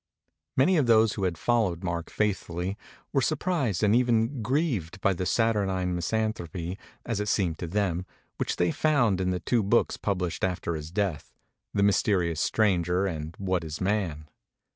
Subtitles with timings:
[0.57, 2.75] ''Many of those who had followed Mark faith fully
[3.13, 8.55] were surprised and even grieved by the saturnine misanthropy, as it seemed to them, which
[8.55, 11.35] they found in the two books published after his death,
[11.71, 14.27] the 'Mysterious Stranger' and 'What is Man?'